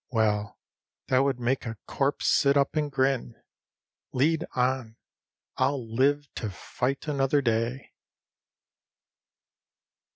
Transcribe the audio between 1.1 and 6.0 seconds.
would make a corpse sit up and grin.... Lead on! I'll